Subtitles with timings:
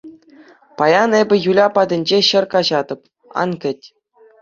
[0.77, 3.01] Паян эпӗ Юля патӗнче ҫӗр каҫатӑп,
[3.45, 3.79] ан кӗт.